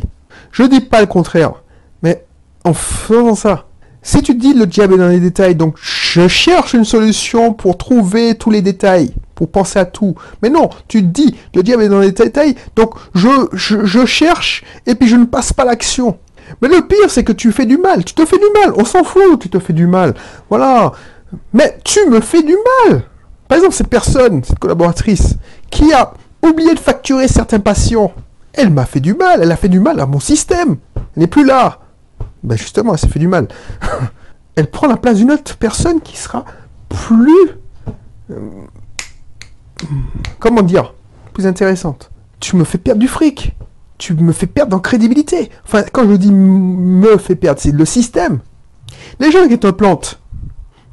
Je 0.51 0.63
dis 0.63 0.81
pas 0.81 1.01
le 1.01 1.07
contraire. 1.07 1.53
Mais 2.01 2.23
en 2.63 2.73
faisant 2.73 3.35
ça, 3.35 3.67
si 4.05 4.21
tu 4.21 4.35
dis 4.35 4.53
le 4.53 4.67
diable 4.67 4.93
est 4.93 4.97
dans 4.99 5.07
les 5.07 5.19
détails, 5.19 5.55
donc 5.55 5.77
je 5.81 6.27
cherche 6.27 6.75
une 6.75 6.85
solution 6.85 7.53
pour 7.53 7.75
trouver 7.75 8.35
tous 8.35 8.51
les 8.51 8.61
détails, 8.61 9.11
pour 9.33 9.49
penser 9.49 9.79
à 9.79 9.85
tout. 9.85 10.13
Mais 10.43 10.51
non, 10.51 10.69
tu 10.87 11.01
dis 11.01 11.35
le 11.55 11.63
diable 11.63 11.81
est 11.81 11.89
dans 11.89 12.01
les 12.01 12.11
détails, 12.11 12.53
donc 12.75 12.93
je, 13.15 13.27
je, 13.53 14.05
cherche 14.05 14.63
et 14.85 14.93
puis 14.93 15.07
je 15.07 15.15
ne 15.15 15.25
passe 15.25 15.53
pas 15.53 15.65
l'action. 15.65 16.19
Mais 16.61 16.67
le 16.67 16.85
pire, 16.85 17.09
c'est 17.09 17.23
que 17.23 17.31
tu 17.31 17.51
fais 17.51 17.65
du 17.65 17.79
mal. 17.79 18.05
Tu 18.05 18.13
te 18.13 18.23
fais 18.25 18.37
du 18.37 18.45
mal. 18.53 18.75
On 18.77 18.85
s'en 18.85 19.03
fout, 19.03 19.39
tu 19.39 19.49
te 19.49 19.57
fais 19.57 19.73
du 19.73 19.87
mal. 19.87 20.13
Voilà. 20.51 20.91
Mais 21.51 21.75
tu 21.83 22.07
me 22.07 22.19
fais 22.19 22.43
du 22.43 22.55
mal. 22.85 23.01
Par 23.47 23.57
exemple, 23.57 23.73
cette 23.73 23.89
personne, 23.89 24.43
cette 24.43 24.59
collaboratrice, 24.59 25.33
qui 25.71 25.91
a 25.93 26.13
oublié 26.47 26.75
de 26.75 26.79
facturer 26.79 27.27
certains 27.27 27.59
patients, 27.59 28.13
elle 28.53 28.69
m'a 28.69 28.85
fait 28.85 28.99
du 28.99 29.15
mal. 29.15 29.39
Elle 29.41 29.51
a 29.51 29.55
fait 29.55 29.67
du 29.67 29.79
mal 29.79 29.99
à 29.99 30.05
mon 30.05 30.19
système. 30.19 30.77
Elle 30.95 31.21
n'est 31.21 31.27
plus 31.27 31.43
là 31.43 31.79
ben 32.45 32.57
justement, 32.57 32.93
elle 32.93 32.99
s'est 32.99 33.07
fait 33.07 33.19
du 33.19 33.27
mal. 33.27 33.47
elle 34.55 34.69
prend 34.69 34.87
la 34.87 34.97
place 34.97 35.17
d'une 35.17 35.31
autre 35.31 35.57
personne 35.57 36.01
qui 36.01 36.17
sera 36.17 36.45
plus... 36.89 37.49
Euh, 38.31 38.49
comment 40.39 40.61
dire 40.61 40.93
Plus 41.33 41.47
intéressante. 41.47 42.11
Tu 42.39 42.55
me 42.55 42.63
fais 42.63 42.77
perdre 42.77 42.99
du 42.99 43.07
fric. 43.07 43.55
Tu 43.97 44.13
me 44.13 44.31
fais 44.31 44.47
perdre 44.47 44.75
en 44.75 44.79
crédibilité. 44.79 45.49
Enfin, 45.65 45.83
quand 45.83 46.07
je 46.09 46.15
dis 46.15 46.31
me 46.31 47.17
fait 47.17 47.35
perdre, 47.35 47.59
c'est 47.61 47.71
le 47.71 47.85
système. 47.85 48.39
Les 49.19 49.31
gens 49.31 49.47
qui 49.47 49.57
te 49.57 49.71
plantent. 49.71 50.19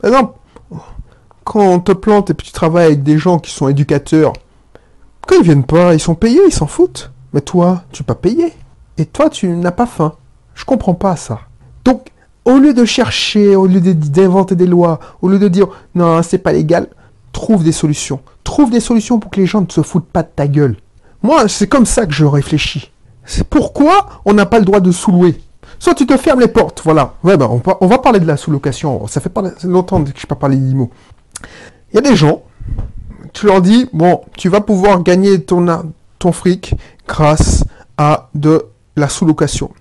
Par 0.01 0.11
exemple, 0.11 0.35
quand 1.45 1.61
on 1.61 1.81
te 1.81 1.93
plante 1.93 2.31
et 2.31 2.35
puis 2.35 2.47
tu 2.47 2.53
travailles 2.53 2.87
avec 2.87 3.03
des 3.03 3.19
gens 3.19 3.39
qui 3.39 3.51
sont 3.51 3.69
éducateurs, 3.69 4.33
quand 5.27 5.37
ils 5.37 5.45
viennent 5.45 5.65
pas, 5.65 5.95
ils 5.95 6.01
sont 6.01 6.15
payés, 6.15 6.41
ils 6.47 6.53
s'en 6.53 6.67
foutent. 6.67 7.11
Mais 7.33 7.41
toi, 7.41 7.85
tu 7.93 8.03
n'es 8.03 8.07
pas 8.07 8.15
payé. 8.15 8.53
Et 8.99 9.07
toi, 9.07 9.31
tu 9.31 9.49
n'as 9.49 9.73
pas 9.73 9.87
faim. 9.87 10.15
Je 10.55 10.65
comprends 10.65 10.95
pas 10.95 11.17
ça. 11.17 11.41
Donc, 11.85 12.09
au 12.45 12.59
lieu 12.59 12.75
de 12.75 12.85
chercher, 12.85 13.57
au 13.57 13.67
lieu 13.67 13.81
d'inventer 13.81 14.57
des 14.57 14.67
lois, 14.67 14.99
au 15.21 15.29
lieu 15.29 15.39
de 15.39 15.49
dire 15.49 15.69
non, 15.95 16.23
c'est 16.23 16.39
pas 16.39 16.53
légal, 16.53 16.89
trouve 17.33 17.65
des 17.65 17.73
solutions. 17.73 18.21
Trouve 18.45 18.71
des 18.71 18.81
solutions 18.81 19.19
pour 19.19 19.31
que 19.31 19.41
les 19.41 19.47
gens 19.47 19.61
ne 19.61 19.71
se 19.71 19.83
foutent 19.83 20.09
pas 20.09 20.23
de 20.23 20.29
ta 20.35 20.47
gueule. 20.47 20.77
Moi, 21.23 21.49
c'est 21.49 21.69
comme 21.69 21.87
ça 21.87 22.07
que 22.07 22.13
je 22.13 22.25
réfléchis. 22.25 22.91
c'est 23.25 23.47
pourquoi 23.47 24.09
on 24.25 24.35
n'a 24.35 24.47
pas 24.47 24.59
le 24.59 24.65
droit 24.65 24.81
de 24.81 24.91
sous-louer 24.91 25.41
Soit 25.79 25.95
tu 25.95 26.07
te 26.07 26.17
fermes 26.17 26.41
les 26.41 26.49
portes, 26.49 26.81
voilà. 26.85 27.15
Ouais, 27.25 27.37
ben, 27.37 27.49
on, 27.81 27.87
va, 27.87 27.99
parler 27.99 28.21
de 28.21 28.27
la 28.27 28.37
sous-location. 28.37 29.07
Ça 29.09 29.21
fait 29.21 29.29
pas 29.29 29.43
longtemps 29.65 30.03
que 30.03 30.11
je 30.11 30.15
n'ai 30.15 30.29
pas 30.29 30.37
parlé 30.37 30.57
d'IMO. 30.57 30.91
Il 31.93 31.97
y 31.97 31.99
a 31.99 32.03
des 32.03 32.15
gens, 32.15 32.43
tu 33.33 33.47
leur 33.47 33.61
dis, 33.61 33.89
bon, 33.93 34.21
tu 34.37 34.49
vas 34.49 34.61
pouvoir 34.61 35.03
gagner 35.03 35.43
ton 35.43 36.33
fric 36.33 36.75
grâce 37.09 37.65
à 37.99 38.29
de 38.35 38.67
la 38.95 39.09
sous-location. 39.09 39.73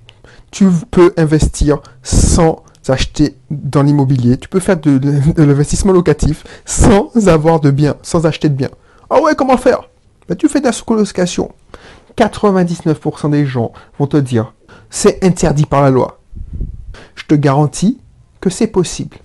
Tu 0.51 0.67
peux 0.91 1.13
investir 1.17 1.79
sans 2.03 2.63
acheter 2.89 3.36
dans 3.50 3.84
l'immobilier. 3.84 4.38
Tu 4.38 4.50
peux 4.50 4.60
faire 4.60 4.77
de, 4.77 5.00
l'investissement 5.38 5.93
locatif 5.93 6.43
sans 6.65 7.27
avoir 7.27 7.60
de 7.60 7.72
biens, 7.72 7.96
sans 8.01 8.25
acheter 8.25 8.50
de 8.50 8.55
biens. 8.55 8.72
Ah 9.10 9.22
ouais, 9.22 9.36
comment 9.36 9.58
faire? 9.58 9.89
Ben, 10.27 10.36
Tu 10.36 10.50
fais 10.50 10.60
de 10.60 10.65
la 10.65 10.72
sous-location. 10.72 11.51
99% 12.17 13.31
des 13.31 13.46
gens 13.46 13.72
vont 13.98 14.08
te 14.08 14.17
dire, 14.17 14.53
c'est 14.89 15.24
interdit 15.24 15.65
par 15.65 15.81
la 15.81 15.89
loi. 15.89 16.20
Je 17.15 17.25
te 17.25 17.36
garantis 17.36 18.00
que 18.41 18.50
c'est 18.50 18.67
possible. 18.67 19.17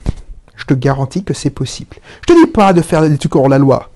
Je 0.55 0.65
te 0.65 0.75
garantis 0.75 1.25
que 1.25 1.35
c'est 1.35 1.51
possible. 1.51 1.97
Je 2.23 2.33
te 2.33 2.45
dis 2.45 2.51
pas 2.51 2.73
de 2.73 2.83
faire 2.83 3.03
des 3.03 3.19
trucs 3.19 3.35
hors 3.37 3.49
la 3.49 3.59
loi. 3.59 3.91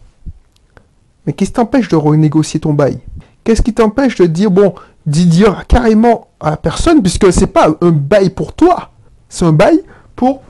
Mais 1.26 1.32
qu'est-ce 1.32 1.50
qui 1.50 1.54
t'empêche 1.54 1.88
de 1.88 1.96
renégocier 1.96 2.60
ton 2.60 2.74
bail? 2.74 2.98
Qu'est-ce 3.44 3.62
qui 3.62 3.72
t'empêche 3.72 4.16
de 4.16 4.26
dire, 4.26 4.50
bon, 4.50 4.74
d'y 5.10 5.26
dire 5.26 5.66
carrément 5.66 6.28
à 6.40 6.50
la 6.50 6.56
personne, 6.56 7.02
puisque 7.02 7.32
c'est 7.32 7.48
pas 7.48 7.68
un 7.80 7.90
bail 7.90 8.30
pour 8.30 8.52
toi, 8.52 8.90
c'est 9.28 9.44
un 9.44 9.52
bail 9.52 9.82
pour 10.16 10.42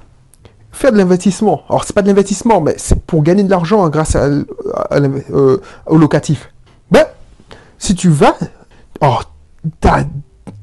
faire 0.73 0.93
de 0.93 0.99
l'investissement. 0.99 1.63
Alors, 1.69 1.85
c'est 1.85 1.95
pas 1.95 2.03
de 2.03 2.09
l'investissement, 2.09 2.61
mais 2.61 2.75
c'est 2.77 3.01
pour 3.05 3.23
gagner 3.23 3.43
de 3.43 3.51
l'argent 3.51 3.89
grâce 3.89 4.17
à, 4.17 4.29
euh, 4.93 5.59
au 5.87 5.99
locatif. 5.99 6.53
Ben, 6.91 7.05
si 7.79 7.95
tu 7.95 8.09
vas, 8.09 8.37
oh, 9.01 9.19
t'as 9.81 10.05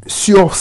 sur 0.06 0.56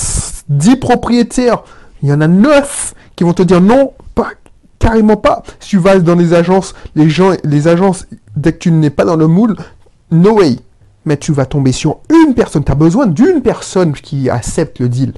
10 0.48 0.76
propriétaires, 0.76 1.62
il 2.02 2.08
y 2.08 2.12
en 2.12 2.20
a 2.20 2.28
9 2.28 2.94
qui 3.14 3.24
vont 3.24 3.32
te 3.32 3.42
dire 3.42 3.60
non, 3.60 3.92
pas, 4.14 4.30
carrément 4.78 5.16
pas. 5.16 5.42
Si 5.60 5.70
tu 5.70 5.78
vas 5.78 5.98
dans 5.98 6.14
les 6.14 6.34
agences, 6.34 6.74
les 6.94 7.08
gens, 7.08 7.32
les 7.44 7.68
agences, 7.68 8.06
dès 8.36 8.52
que 8.52 8.58
tu 8.58 8.70
n'es 8.70 8.90
pas 8.90 9.04
dans 9.04 9.16
le 9.16 9.26
moule, 9.26 9.56
no 10.10 10.38
way. 10.38 10.56
Mais 11.06 11.16
tu 11.16 11.32
vas 11.32 11.46
tomber 11.46 11.72
sur 11.72 12.00
une 12.10 12.34
personne. 12.34 12.64
Tu 12.64 12.72
as 12.72 12.76
besoin 12.76 13.06
d'une 13.06 13.40
personne 13.40 13.94
qui 13.94 14.28
accepte 14.28 14.78
le 14.80 14.90
deal. 14.90 15.14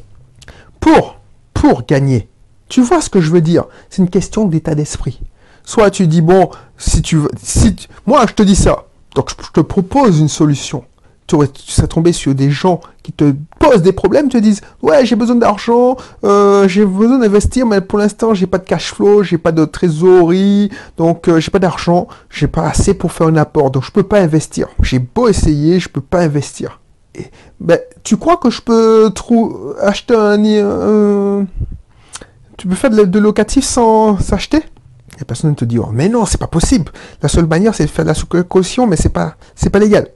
Pour, 0.78 1.18
pour 1.54 1.84
gagner. 1.84 2.28
Tu 2.68 2.82
vois 2.82 3.00
ce 3.00 3.10
que 3.10 3.20
je 3.20 3.30
veux 3.30 3.40
dire? 3.40 3.64
C'est 3.90 4.02
une 4.02 4.10
question 4.10 4.44
d'état 4.44 4.74
d'esprit. 4.74 5.20
Soit 5.64 5.90
tu 5.90 6.06
dis, 6.06 6.20
bon, 6.20 6.50
si 6.76 7.02
tu 7.02 7.16
veux, 7.16 7.30
si 7.42 7.74
moi 8.06 8.24
je 8.28 8.34
te 8.34 8.42
dis 8.42 8.56
ça, 8.56 8.84
donc 9.14 9.30
je 9.30 9.52
te 9.52 9.60
propose 9.60 10.20
une 10.20 10.28
solution 10.28 10.84
tu 11.28 11.70
serais 11.70 11.86
tombé 11.86 12.12
sur 12.12 12.34
des 12.34 12.50
gens 12.50 12.80
qui 13.02 13.12
te 13.12 13.34
posent 13.58 13.82
des 13.82 13.92
problèmes, 13.92 14.28
te 14.28 14.38
disent 14.38 14.62
ouais 14.82 15.04
j'ai 15.04 15.16
besoin 15.16 15.36
d'argent, 15.36 15.96
euh, 16.24 16.66
j'ai 16.68 16.84
besoin 16.84 17.18
d'investir, 17.18 17.66
mais 17.66 17.80
pour 17.80 17.98
l'instant 17.98 18.34
j'ai 18.34 18.46
pas 18.46 18.58
de 18.58 18.64
cash 18.64 18.94
flow, 18.94 19.22
j'ai 19.22 19.38
pas 19.38 19.52
de 19.52 19.64
trésorerie, 19.64 20.70
donc 20.96 21.28
euh, 21.28 21.38
j'ai 21.38 21.50
pas 21.50 21.58
d'argent, 21.58 22.08
j'ai 22.30 22.46
pas 22.46 22.66
assez 22.66 22.94
pour 22.94 23.12
faire 23.12 23.26
un 23.26 23.36
apport, 23.36 23.70
donc 23.70 23.84
je 23.84 23.92
peux 23.92 24.02
pas 24.02 24.20
investir. 24.20 24.68
J'ai 24.82 24.98
beau 24.98 25.28
essayer, 25.28 25.80
je 25.80 25.88
peux 25.88 26.00
pas 26.00 26.20
investir. 26.20 26.80
Et, 27.14 27.26
ben, 27.60 27.78
tu 28.04 28.16
crois 28.16 28.38
que 28.38 28.50
je 28.50 28.62
peux 28.62 29.12
acheter 29.80 30.14
un, 30.14 31.46
tu 32.56 32.66
peux 32.66 32.74
faire 32.74 32.90
de, 32.90 33.18
locatif 33.18 33.64
sans 33.64 34.18
s'acheter? 34.18 34.62
La 35.18 35.24
personne 35.24 35.56
te 35.56 35.64
dit 35.64 35.78
oh, 35.78 35.90
mais 35.92 36.08
non 36.08 36.24
c'est 36.26 36.38
pas 36.38 36.46
possible. 36.46 36.92
La 37.22 37.28
seule 37.28 37.46
manière 37.46 37.74
c'est 37.74 37.84
de 37.84 37.90
faire 37.90 38.04
de 38.04 38.10
la 38.10 38.14
sous-caution, 38.14 38.86
mais 38.86 38.96
c'est 38.96 39.08
pas 39.08 39.34
c'est 39.54 39.70
pas 39.70 39.80
légal 39.80 40.08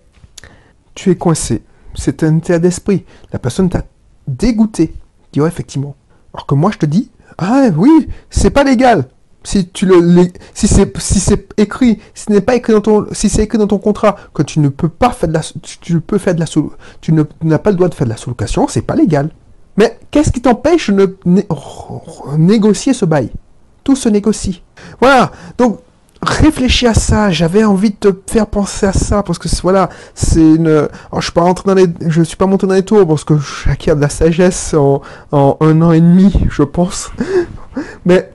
tu 0.94 1.10
es 1.10 1.16
coincé. 1.16 1.62
C'est 1.94 2.22
un 2.22 2.38
état 2.38 2.58
d'esprit. 2.58 3.04
La 3.32 3.38
personne 3.38 3.68
t'a 3.68 3.82
dégoûté. 4.26 4.94
Dis 5.32 5.40
ouais, 5.40 5.48
effectivement. 5.48 5.94
Alors 6.32 6.46
que 6.46 6.54
moi, 6.54 6.70
je 6.72 6.78
te 6.78 6.86
dis, 6.86 7.10
ah 7.38 7.66
oui, 7.76 8.08
c'est 8.30 8.50
pas 8.50 8.64
légal. 8.64 9.08
Si 9.44 9.68
tu 9.68 9.86
le, 9.86 10.28
si 10.54 10.68
c'est, 10.68 10.96
si 10.98 11.18
c'est 11.18 11.48
écrit, 11.58 11.98
si 12.14 12.30
n'est 12.30 12.40
pas 12.40 12.54
écrit 12.54 12.72
dans 12.72 12.80
ton, 12.80 13.06
si 13.10 13.28
c'est 13.28 13.42
écrit 13.42 13.58
dans 13.58 13.66
ton 13.66 13.78
contrat 13.78 14.14
que 14.32 14.42
tu 14.42 14.60
ne 14.60 14.68
peux 14.68 14.88
pas 14.88 15.10
faire 15.10 15.28
de 15.28 15.34
la, 15.34 15.40
tu 15.80 16.00
peux 16.00 16.18
faire 16.18 16.36
tu 17.00 17.12
n'as 17.12 17.58
pas 17.58 17.70
le 17.70 17.76
droit 17.76 17.88
de 17.88 17.94
faire 17.94 18.06
de 18.06 18.12
la 18.12 18.16
sous-location, 18.16 18.68
c'est 18.68 18.82
pas 18.82 18.94
légal. 18.94 19.30
Mais 19.76 19.98
qu'est-ce 20.10 20.30
qui 20.30 20.42
t'empêche 20.42 20.90
de 20.90 21.18
négocier 22.36 22.92
ce 22.92 23.04
bail? 23.04 23.30
Tout 23.82 23.96
se 23.96 24.08
négocie. 24.08 24.62
Voilà. 25.00 25.32
Donc 25.58 25.80
réfléchis 26.22 26.86
à 26.86 26.94
ça. 26.94 27.30
J'avais 27.30 27.64
envie 27.64 27.90
de 27.90 28.10
te 28.10 28.30
faire 28.30 28.46
penser 28.46 28.86
à 28.86 28.92
ça 28.92 29.22
parce 29.22 29.38
que 29.38 29.48
voilà, 29.62 29.88
c'est 30.14 30.40
une. 30.40 30.68
Alors, 30.68 30.90
je 31.18 31.22
suis 31.22 31.32
pas 31.32 31.42
rentré 31.42 31.64
dans 31.66 31.74
les, 31.74 31.86
je 32.06 32.22
suis 32.22 32.36
pas 32.36 32.46
monté 32.46 32.66
dans 32.66 32.74
les 32.74 32.84
tours 32.84 33.06
parce 33.06 33.24
que 33.24 33.34
j'acquiers 33.38 33.94
de 33.94 34.00
la 34.00 34.08
sagesse 34.08 34.74
en, 34.74 35.02
un 35.32 35.82
an 35.82 35.92
et 35.92 36.00
demi, 36.00 36.32
je 36.50 36.62
pense. 36.62 37.10
Mais 38.06 38.32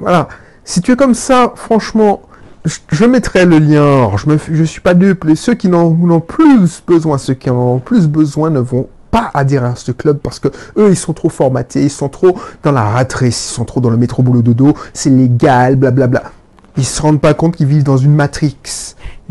voilà, 0.00 0.28
si 0.64 0.80
tu 0.80 0.92
es 0.92 0.96
comme 0.96 1.14
ça, 1.14 1.52
franchement, 1.56 2.22
je, 2.64 3.04
mettrai 3.04 3.44
le 3.46 3.58
lien. 3.58 4.10
Je 4.16 4.28
me, 4.28 4.38
je 4.38 4.64
suis 4.64 4.80
pas 4.80 4.94
dupe. 4.94 5.24
Les 5.24 5.36
ceux 5.36 5.54
qui 5.54 5.68
n'en 5.68 5.84
ont 5.84 6.20
plus 6.20 6.82
besoin, 6.86 7.18
ceux 7.18 7.34
qui 7.34 7.50
en 7.50 7.56
ont 7.56 7.78
plus 7.78 8.06
besoin, 8.08 8.50
ne 8.50 8.60
vont 8.60 8.88
pas 9.10 9.30
adhérer 9.32 9.66
à 9.66 9.76
ce 9.76 9.92
club 9.92 10.18
parce 10.18 10.40
que 10.40 10.48
eux 10.76 10.90
ils 10.90 10.96
sont 10.96 11.12
trop 11.12 11.28
formatés, 11.28 11.84
ils 11.84 11.90
sont 11.90 12.08
trop 12.08 12.36
dans 12.64 12.72
la 12.72 12.82
ratrice, 12.82 13.50
ils 13.50 13.54
sont 13.54 13.64
trop 13.64 13.80
dans 13.80 13.90
le 13.90 13.96
métro 13.96 14.24
boulot 14.24 14.42
dodo, 14.42 14.74
c'est 14.92 15.08
légal, 15.08 15.76
blablabla. 15.76 16.20
Bla, 16.20 16.20
bla 16.20 16.32
ils 16.76 16.84
se 16.84 17.00
rendent 17.00 17.20
pas 17.20 17.34
compte 17.34 17.56
qu'ils 17.56 17.66
vivent 17.66 17.84
dans 17.84 17.96
une 17.96 18.14
matrix, 18.14 18.56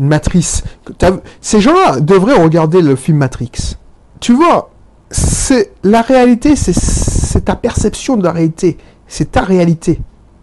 une 0.00 0.06
matrice. 0.06 0.64
Ces 1.40 1.60
gens-là 1.60 2.00
devraient 2.00 2.40
regarder 2.40 2.80
le 2.80 2.96
film 2.96 3.18
Matrix. 3.18 3.76
Tu 4.20 4.32
vois, 4.32 4.70
c'est 5.10 5.72
la 5.82 6.02
réalité, 6.02 6.56
c'est 6.56 7.44
ta 7.44 7.56
perception 7.56 8.16
de 8.16 8.24
la 8.24 8.32
réalité, 8.32 8.78
c'est 9.06 9.32
ta 9.32 9.42
réalité. 9.42 10.00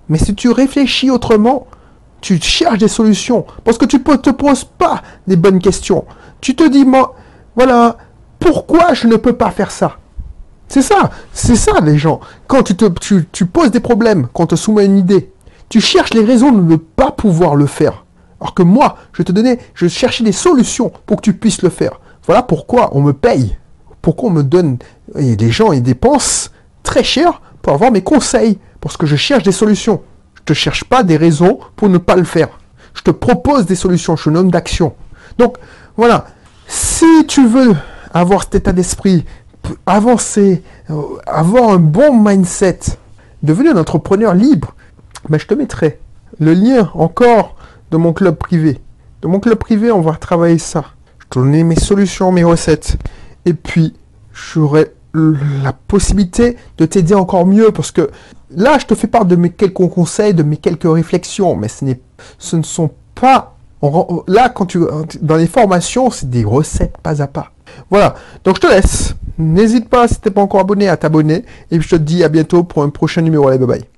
Mais 0.10 0.18
si 0.18 0.36
tu 0.36 0.50
réfléchis 0.50 1.10
autrement, 1.10 1.68
tu 2.22 2.40
cherches 2.40 2.78
des 2.78 2.88
solutions 2.88 3.46
parce 3.64 3.78
que 3.78 3.86
tu 3.86 3.98
ne 3.98 4.16
te 4.16 4.30
poses 4.30 4.64
pas 4.64 5.02
des 5.28 5.36
bonnes 5.36 5.60
questions. 5.60 6.06
Tu 6.40 6.56
te 6.56 6.68
dis, 6.68 6.86
moi, 6.86 7.16
voilà, 7.56 7.98
pourquoi 8.40 8.94
je 8.94 9.08
ne 9.08 9.16
peux 9.16 9.34
pas 9.34 9.52
faire 9.52 9.72
ça? 9.72 9.98
C'est 10.68 10.82
ça, 10.82 11.10
c'est 11.34 11.58
ça 11.58 11.82
les 11.82 11.98
gens. 11.98 12.22
Quand 12.48 12.64
tu, 12.64 12.76
te, 12.76 13.44
poses 13.44 13.72
des 13.72 13.82
problèmes, 13.82 14.28
quand 14.34 14.44
on 14.44 14.48
te 14.48 14.56
soumet 14.56 14.86
une 14.86 14.98
idée, 14.98 15.31
tu 15.72 15.80
cherches 15.80 16.14
les 16.14 16.26
raisons 16.26 16.52
de 16.52 16.62
ne 16.62 16.76
pas 16.76 17.12
pouvoir 17.12 17.56
le 17.56 17.66
faire. 17.66 18.04
Alors 18.42 18.54
que 18.54 18.62
moi, 18.62 18.98
je 19.14 19.24
te 19.24 19.32
donnais, 19.32 19.58
je 19.74 19.88
cherchais 19.88 20.26
des 20.26 20.34
solutions 20.34 20.92
pour 21.06 21.18
que 21.18 21.22
tu 21.22 21.34
puisses 21.34 21.62
le 21.62 21.70
faire. 21.70 22.02
Voilà 22.26 22.44
pourquoi 22.44 22.90
on 22.92 23.02
me 23.02 23.14
paye. 23.14 23.56
Pourquoi 24.02 24.30
on 24.30 24.34
me 24.34 24.44
donne. 24.44 24.80
Et 25.16 25.38
les 25.38 25.50
gens, 25.50 25.72
ils 25.72 25.82
dépensent 25.82 26.50
très 26.84 27.06
cher 27.06 27.42
pour 27.62 27.72
avoir 27.72 27.90
mes 27.90 28.02
conseils. 28.02 28.60
Parce 28.82 28.98
que 28.98 29.06
je 29.06 29.16
cherche 29.16 29.44
des 29.44 29.54
solutions. 29.54 30.02
Je 30.34 30.42
ne 30.42 30.46
te 30.46 30.54
cherche 30.54 30.84
pas 30.84 31.04
des 31.04 31.16
raisons 31.16 31.60
pour 31.78 31.88
ne 31.88 31.98
pas 31.98 32.18
le 32.18 32.26
faire. 32.26 32.50
Je 32.94 33.04
te 33.04 33.12
propose 33.12 33.66
des 33.66 33.76
solutions. 33.76 34.18
Je 34.18 34.24
suis 34.24 34.30
un 34.30 34.36
homme 34.36 34.52
d'action. 34.52 34.94
Donc, 35.38 35.56
voilà. 35.96 36.26
Si 36.68 37.26
tu 37.28 37.48
veux 37.48 37.78
avoir 38.14 38.44
cet 38.44 38.56
état 38.56 38.74
d'esprit, 38.74 39.24
avancer, 39.86 40.64
euh, 40.90 41.02
avoir 41.28 41.70
un 41.70 41.78
bon 41.78 42.22
mindset, 42.22 42.80
devenir 43.42 43.78
un 43.78 43.80
entrepreneur 43.80 44.34
libre, 44.34 44.76
ben, 45.30 45.38
je 45.38 45.46
te 45.46 45.54
mettrai 45.54 46.00
le 46.40 46.54
lien 46.54 46.90
encore 46.94 47.56
de 47.92 47.98
mon 47.98 48.14
club 48.14 48.36
privé. 48.36 48.80
De 49.22 49.28
mon 49.28 49.40
club 49.40 49.58
privé, 49.58 49.92
on 49.92 50.02
va 50.02 50.14
travailler 50.14 50.58
ça. 50.58 50.86
Je 51.20 51.26
te 51.30 51.40
donner 51.40 51.64
mes 51.64 51.76
solutions, 51.76 52.32
mes 52.32 52.44
recettes. 52.44 52.98
Et 53.46 53.54
puis, 53.54 53.94
j'aurai 54.34 54.94
la 55.14 55.74
possibilité 55.74 56.58
de 56.78 56.86
t'aider 56.86 57.14
encore 57.14 57.46
mieux 57.46 57.72
parce 57.72 57.92
que 57.92 58.10
là, 58.50 58.78
je 58.80 58.86
te 58.86 58.96
fais 58.96 59.08
part 59.08 59.26
de 59.26 59.36
mes 59.36 59.50
quelques 59.50 59.88
conseils, 59.90 60.34
de 60.34 60.44
mes 60.44 60.58
quelques 60.58 60.92
réflexions, 60.92 61.56
mais 61.56 61.68
ce, 61.68 61.86
ce 62.40 62.56
ne 62.56 62.64
sont 62.64 62.92
pas. 63.14 63.56
là, 64.28 64.50
quand 64.50 64.66
tu, 64.66 64.80
dans 65.22 65.36
les 65.36 65.48
formations, 65.48 66.10
c'est 66.12 66.30
des 66.30 66.44
recettes 66.44 66.98
pas 67.04 67.22
à 67.22 67.28
pas. 67.28 67.52
Voilà. 67.90 68.16
Donc, 68.44 68.56
je 68.56 68.62
te 68.62 68.68
laisse. 68.68 69.16
N'hésite 69.38 69.90
pas, 69.90 70.08
si 70.08 70.20
tu 70.20 70.28
n'es 70.28 70.34
pas 70.34 70.42
encore 70.42 70.62
abonné, 70.62 70.88
à 70.88 70.98
t'abonner. 70.98 71.46
Et 71.72 71.80
je 71.80 71.90
te 71.90 71.96
dis 71.96 72.24
à 72.24 72.30
bientôt 72.30 72.64
pour 72.64 72.84
un 72.84 72.90
prochain 72.90 73.22
numéro. 73.22 73.48
Allez, 73.48 73.58
bye 73.58 73.68
bye. 73.68 73.91